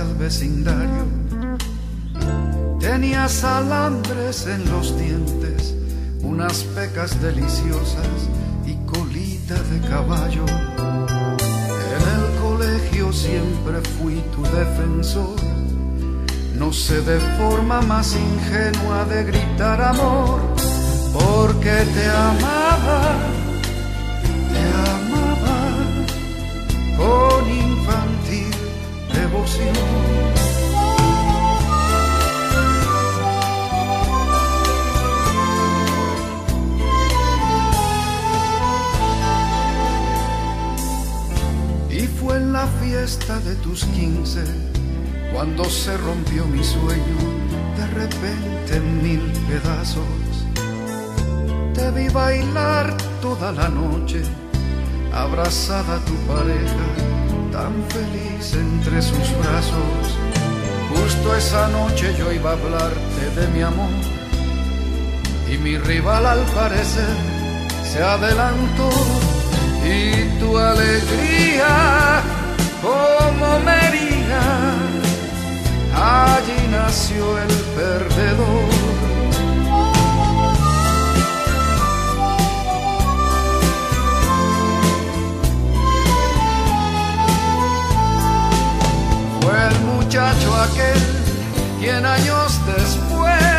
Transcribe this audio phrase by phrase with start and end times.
[0.00, 1.06] al vecindario.
[2.80, 5.74] Tenías alambres en los dientes,
[6.22, 8.28] unas pecas deliciosas
[8.66, 10.44] y colita de caballo.
[11.96, 15.36] En el colegio siempre fui tu defensor.
[16.54, 20.40] No sé de forma más ingenua de gritar amor,
[21.12, 23.16] porque te amaba,
[29.28, 29.74] devoción.
[41.90, 44.44] Y fue en la fiesta de tus quince
[45.32, 47.18] cuando se rompió mi sueño
[47.76, 50.04] de repente en mil pedazos.
[51.74, 54.22] Te vi bailar toda la noche,
[55.12, 56.87] abrazada a tu pareja,
[57.58, 60.04] tan feliz entre sus brazos.
[60.90, 63.94] Justo esa noche yo iba a hablarte de mi amor
[65.52, 67.16] y mi rival al parecer
[67.90, 68.90] se adelantó
[69.96, 69.98] y
[70.40, 71.72] tu alegría
[72.82, 74.44] como me hería,
[75.94, 78.77] allí nació el perdedor.
[90.08, 90.98] Muchacho aquel
[91.78, 93.57] quien años después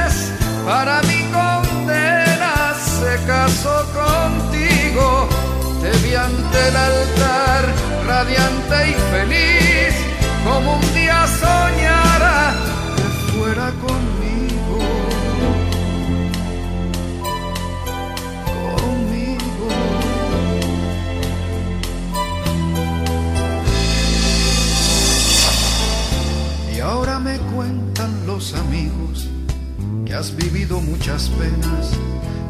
[30.09, 31.91] que has vivido muchas penas,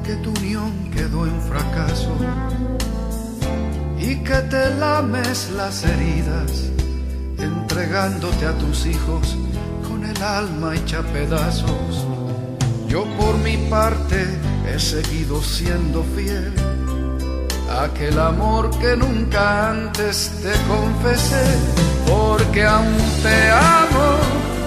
[0.05, 2.15] que tu unión quedó en fracaso
[3.99, 6.71] y que te lames las heridas,
[7.37, 9.35] entregándote a tus hijos
[9.89, 12.07] con el alma hecha pedazos.
[12.87, 14.25] Yo por mi parte
[14.65, 16.53] he seguido siendo fiel
[17.69, 21.43] a aquel amor que nunca antes te confesé,
[22.07, 24.58] porque aún te amo,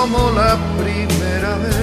[0.00, 1.74] como la primera vez.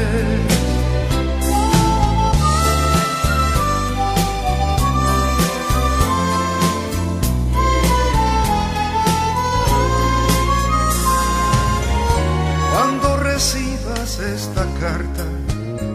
[12.71, 15.25] Cuando recibas esta carta,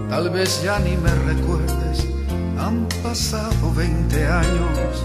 [0.09, 2.07] tal vez ya ni me recuerdes,
[2.59, 5.05] han pasado 20 años.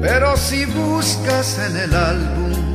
[0.00, 2.68] Pero si buscas en el álbum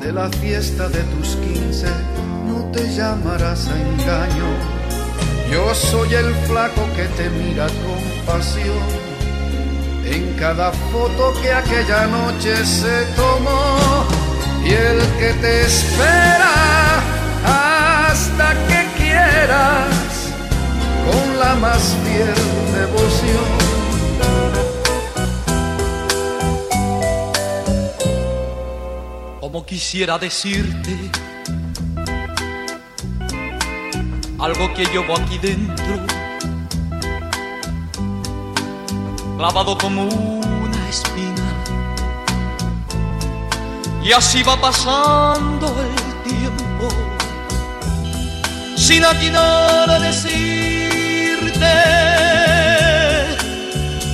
[0.00, 2.15] de la fiesta de tus 15, no
[2.76, 4.50] te llamarás a engaño.
[5.50, 8.86] Yo soy el flaco que te mira con pasión
[10.04, 14.04] en cada foto que aquella noche se tomó
[14.64, 16.54] y el que te espera
[17.44, 19.88] hasta que quieras
[21.06, 22.34] con la más fiel
[22.78, 23.66] devoción.
[29.40, 31.08] como quisiera decirte
[34.46, 36.06] algo que llevo aquí dentro,
[39.36, 41.48] clavado como una espina.
[44.04, 46.88] Y así va pasando el tiempo,
[48.76, 51.72] sin atinar a decirte.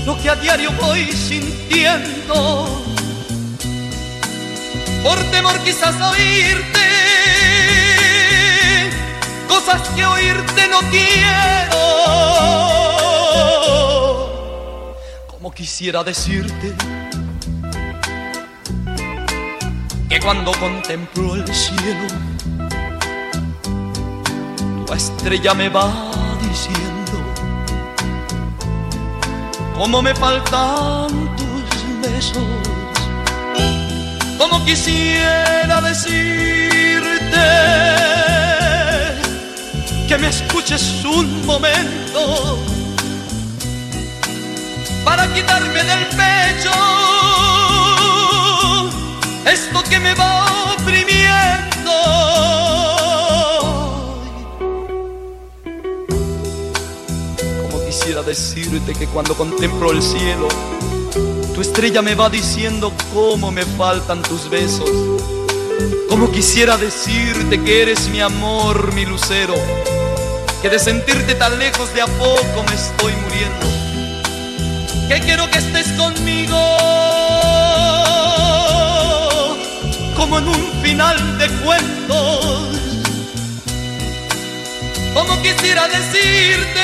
[0.07, 2.83] Lo que a diario voy sintiendo.
[5.05, 6.82] Por temor quizás a oírte
[9.53, 11.83] cosas que oírte no quiero.
[15.27, 16.73] Como quisiera decirte
[20.09, 22.07] que cuando contemplo el cielo,
[24.87, 25.89] tu estrella me va
[26.49, 27.17] diciendo
[29.77, 31.71] cómo me faltan tus
[32.03, 32.53] besos
[34.39, 37.43] como quisiera decirte
[40.13, 42.59] que me escuches un momento
[45.07, 46.71] para quitarme del pecho
[49.51, 51.93] esto que me va oprimiendo.
[57.63, 60.49] Como quisiera decirte que cuando contemplo el cielo,
[61.55, 64.91] tu estrella me va diciendo cómo me faltan tus besos.
[66.11, 69.55] Como quisiera decirte que eres mi amor, mi lucero,
[70.63, 73.67] que de sentirte tan lejos de a poco me estoy muriendo.
[75.09, 76.57] Que quiero que estés conmigo,
[80.15, 82.79] como en un final de cuentos.
[85.13, 86.82] Como quisiera decirte,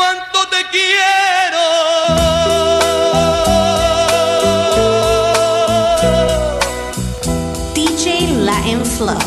[0.00, 1.64] cuánto te quiero.
[7.74, 8.04] DJ
[8.46, 9.18] Latin Flow.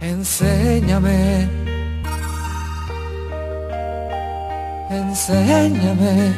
[0.00, 1.48] Enséñame,
[4.90, 6.34] enséñame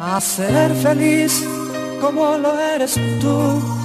[0.00, 1.44] a ser feliz
[2.00, 3.75] como lo eres tú,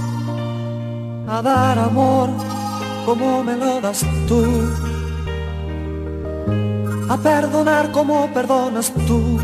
[1.31, 2.29] a dar amor
[3.05, 4.43] como me lo das tú,
[7.09, 9.39] a perdonar como perdonas tú,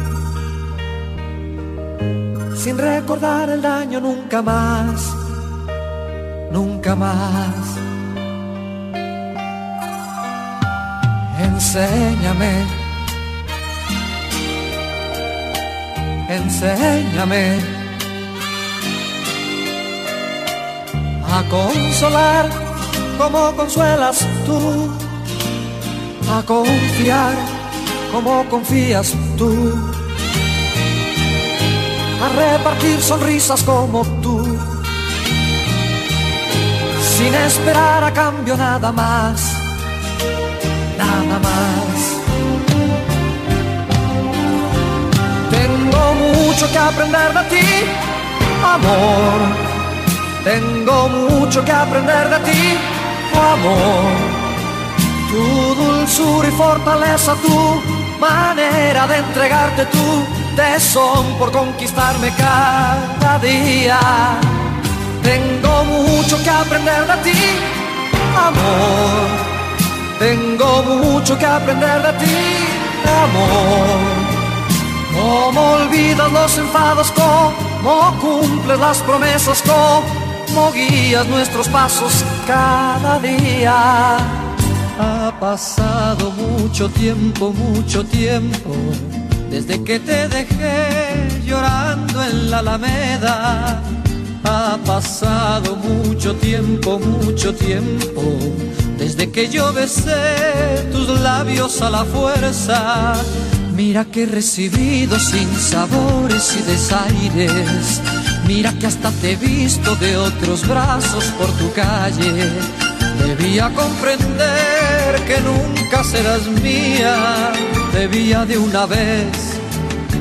[2.55, 5.17] sin recordar el daño nunca más
[6.51, 7.55] nunca más.
[11.39, 12.53] Enséñame,
[16.29, 17.76] enséñame
[21.37, 22.49] a consolar
[23.19, 24.91] como consuelas tú,
[26.35, 27.35] a confiar
[28.11, 29.51] como confías tú,
[32.23, 34.57] a repartir sonrisas como tú
[36.99, 39.53] sin esperar a cambio nada más,
[40.97, 41.97] nada más.
[45.51, 47.65] Tengo mucho que aprender de ti,
[48.63, 49.66] amor.
[50.47, 52.77] Tengo mucho que aprender de ti,
[53.35, 54.15] amor.
[55.29, 57.81] Tu dulzura y fortaleza, tu
[58.17, 60.23] manera de entregarte tu
[60.55, 63.99] tesón por conquistarme cada día.
[65.21, 67.39] Tengo mucho que aprender de ti,
[68.47, 69.27] amor.
[70.17, 72.38] Tengo mucho que aprender de ti,
[73.25, 73.97] amor.
[75.13, 80.26] Cómo olvidas los enfados, cómo cumples las promesas, cómo
[80.74, 84.18] guías nuestros pasos cada día.
[85.00, 88.75] Ha pasado mucho tiempo, mucho tiempo,
[89.50, 93.83] desde que te dejé llorando en la alameda
[94.50, 98.21] ha pasado mucho tiempo, mucho tiempo,
[98.98, 103.13] desde que yo besé tus labios a la fuerza.
[103.75, 108.02] Mira que he recibido sin sabores y desaires.
[108.47, 112.51] Mira que hasta te he visto de otros brazos por tu calle.
[113.25, 117.51] Debía comprender que nunca serás mía.
[117.94, 119.27] Debía de una vez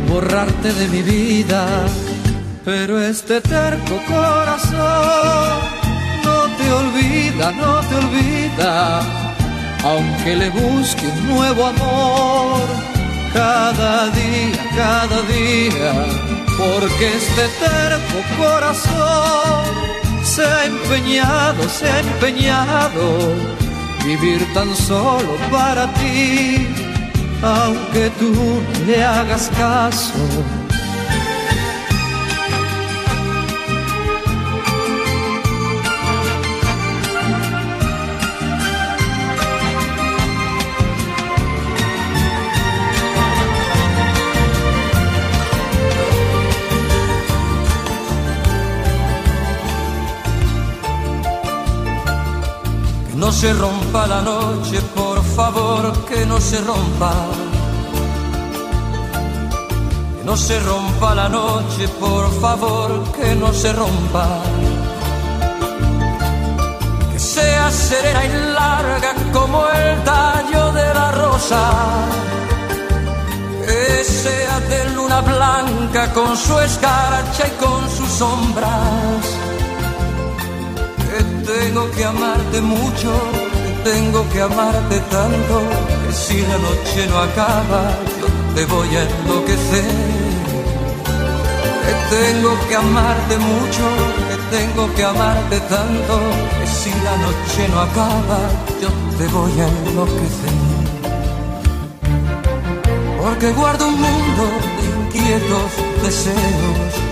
[0.08, 1.86] borrarte de mi vida
[2.66, 5.60] pero este terco corazón
[6.24, 9.02] no te olvida, no te olvida,
[9.84, 12.60] aunque le busque un nuevo amor
[13.32, 15.92] cada día, cada día,
[16.58, 19.64] porque este terco corazón
[20.22, 23.34] se ha empeñado, se ha empeñado
[24.04, 26.66] vivir tan solo para ti,
[27.42, 30.18] aunque tú le hagas caso
[53.46, 57.12] se rompa la noche, por favor, que no se rompa.
[60.16, 64.26] Que no se rompa la noche, por favor, que no se rompa.
[67.12, 71.62] Que sea serena y larga como el tallo de la rosa.
[73.64, 79.45] Que sea de luna blanca con su escarcha y con sus sombras
[81.46, 83.12] tengo que amarte mucho,
[83.84, 85.62] tengo que amarte tanto,
[86.06, 87.82] que si la noche no acaba,
[88.20, 90.36] yo te voy a enloquecer.
[91.84, 93.84] Que tengo que amarte mucho,
[94.28, 96.14] que tengo que amarte tanto
[96.58, 98.38] que si la noche no acaba
[98.82, 98.88] yo
[99.18, 100.56] te voy a enloquecer.
[103.22, 104.44] Porque guardo un mundo
[104.76, 105.70] de inquietos
[106.02, 107.05] deseos,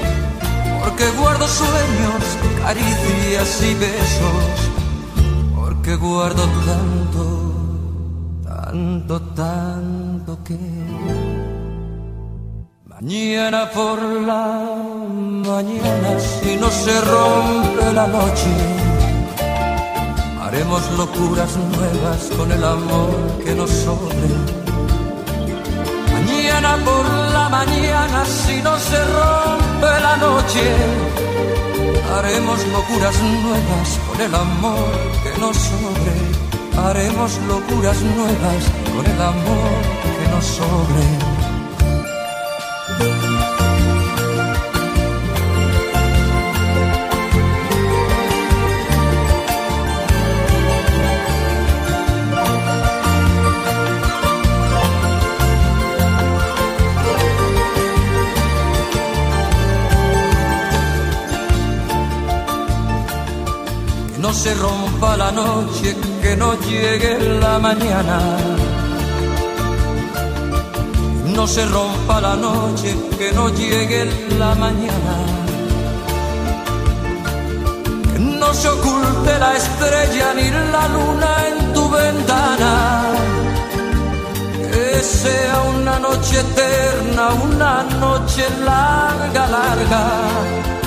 [0.85, 2.23] porque guardo sueños,
[2.63, 4.55] caricias y besos,
[5.57, 7.25] porque guardo tanto,
[8.45, 10.59] tanto, tanto que...
[12.85, 14.47] Mañana por la
[15.51, 18.53] mañana, si no se rompe la noche,
[20.43, 23.11] haremos locuras nuevas con el amor
[23.45, 24.29] que nos sobre.
[26.13, 30.63] Mañana por la mañana, si no se rompe la noche,
[32.17, 36.89] haremos locuras nuevas con el amor que nos sobre.
[36.89, 38.65] Haremos locuras nuevas
[38.95, 39.81] con el amor
[40.19, 41.34] que nos sobre.
[64.35, 68.19] Se rompa la noche, que no llegue la mañana.
[71.37, 74.05] No se rompa la noche, que no llegue
[74.39, 75.15] la mañana.
[78.13, 82.73] Que no se oculte la estrella ni la luna en tu ventana.
[84.73, 90.84] Que sea una noche eterna, una noche larga, larga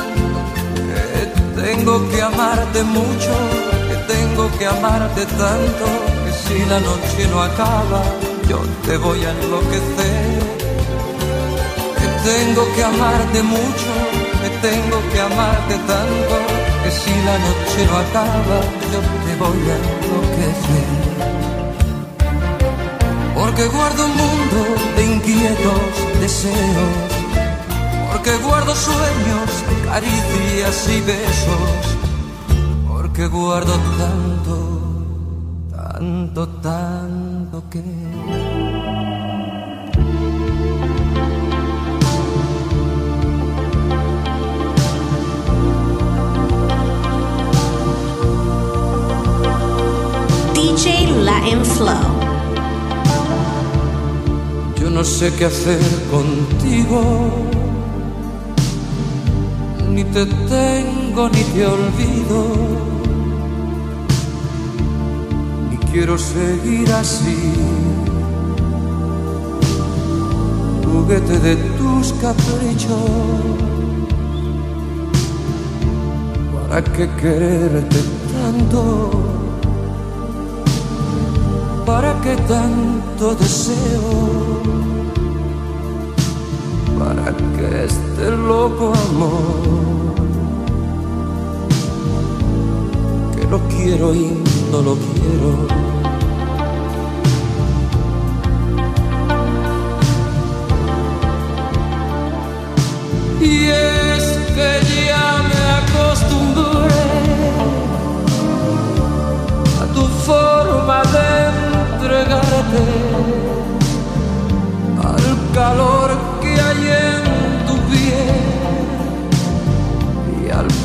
[1.67, 3.33] tengo que amarte mucho,
[3.89, 5.85] que tengo que amarte tanto,
[6.23, 8.01] que si la noche no acaba,
[8.49, 10.39] yo te voy a enloquecer.
[11.99, 13.91] Que tengo que amarte mucho,
[14.41, 16.35] que tengo que amarte tanto,
[16.83, 18.59] que si la noche no acaba,
[18.93, 20.89] yo te voy a enloquecer.
[23.35, 24.59] Porque guardo un mundo
[24.95, 27.16] de inquietos deseos
[28.27, 29.49] porque guardo sueños,
[29.85, 31.97] caricias y besos,
[32.87, 34.81] porque guardo tanto,
[35.71, 37.81] tanto, tanto que...
[50.53, 51.93] DJ Latin Flow.
[54.81, 55.79] Yo no sé qué hacer
[56.11, 57.56] contigo
[60.13, 62.39] te tengo ni te olvido.
[65.73, 67.53] Y quiero seguir así,
[70.85, 73.09] juguete de tus caprichos.
[76.69, 77.99] ¿Para qué quererte
[78.33, 79.11] tanto?
[81.85, 84.57] ¿Para qué tanto deseo?
[86.99, 89.66] para que este loco amor
[93.57, 95.67] lo quiero y no lo quiero.
[103.39, 104.23] Y es
[104.55, 104.69] que
[105.07, 107.01] ya me acostumbré
[109.81, 111.27] a tu forma de
[111.93, 112.83] entregarte
[115.03, 116.16] al calor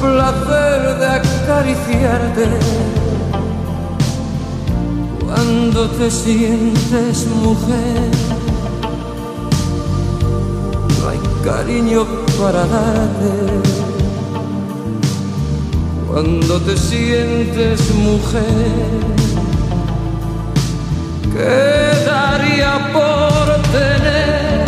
[0.02, 2.47] placer de acariciarte.
[5.25, 8.11] Cuando te sientes mujer,
[10.99, 12.04] no hay cariño
[12.40, 13.32] para darte.
[16.09, 19.00] Cuando te sientes mujer,
[21.32, 24.62] quedaría por tener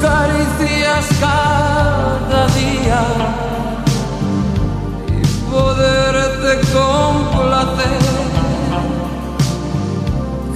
[0.00, 3.02] caricias cada día
[5.08, 8.00] y poderte complacer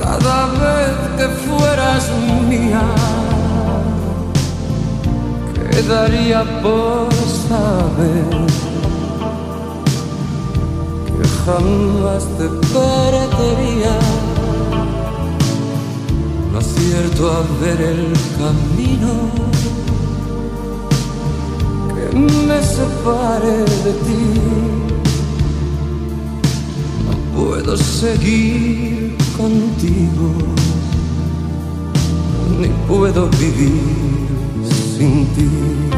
[0.01, 2.11] cada vez que fueras
[2.49, 2.83] mía.
[5.71, 7.13] Quedaría por
[7.49, 8.47] saber
[11.07, 13.95] que jamás te perdería
[17.31, 19.31] a ver el camino
[21.95, 24.25] que me separe de ti.
[27.07, 30.33] No puedo seguir contigo,
[32.61, 33.81] ni puedo vivir
[34.97, 35.94] sin ti.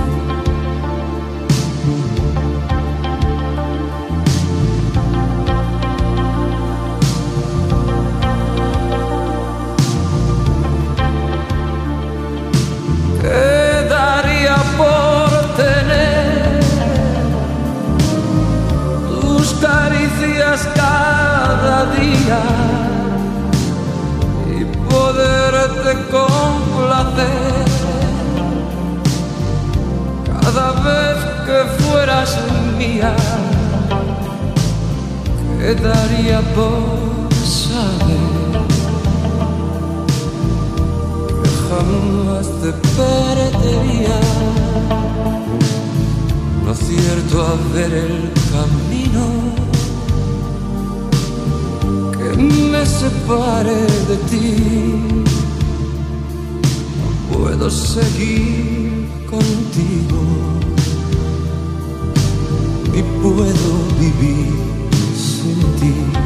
[20.74, 22.40] cada día
[24.50, 27.66] y poderte complacer.
[30.40, 32.38] Cada vez que fueras
[32.78, 33.14] mía
[35.60, 38.66] quedaría por saber
[41.42, 44.18] que jamás te perdería.
[46.64, 49.75] No cierto a ver el camino.
[53.06, 54.48] separe de ti.
[56.98, 60.22] No puedo seguir contigo
[62.98, 63.70] y puedo
[64.00, 64.54] vivir
[65.14, 66.25] sin ti.